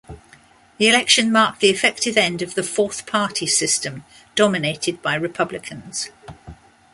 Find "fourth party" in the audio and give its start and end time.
2.63-3.45